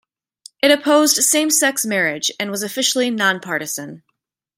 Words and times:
It 0.63 0.71
opposed 0.71 1.17
same-sex 1.17 1.85
marriage, 1.85 2.31
and 2.39 2.49
was 2.49 2.63
officially 2.63 3.11
non-partisan. 3.11 4.01